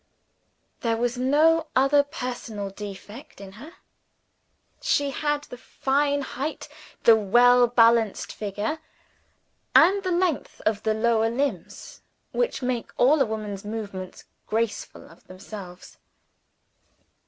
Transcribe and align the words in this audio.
There 0.79 0.97
was 0.97 1.15
no 1.15 1.67
other 1.75 2.01
personal 2.01 2.71
defect 2.71 3.39
in 3.39 3.51
her. 3.51 3.73
She 4.81 5.11
had 5.11 5.43
the 5.43 5.59
fine 5.59 6.21
height, 6.21 6.67
the 7.03 7.15
well 7.15 7.67
balanced 7.67 8.31
figure, 8.31 8.79
and 9.75 10.01
the 10.01 10.09
length 10.11 10.59
of 10.65 10.81
the 10.81 10.95
lower 10.95 11.29
limbs, 11.29 12.01
which 12.31 12.63
make 12.63 12.91
all 12.97 13.21
a 13.21 13.27
woman's 13.27 13.63
movements 13.63 14.23
graceful 14.47 15.07
of 15.07 15.27
themselves. 15.27 15.99